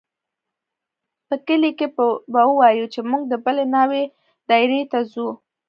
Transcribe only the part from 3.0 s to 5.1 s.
موږ د بلې ناوې دايرې ته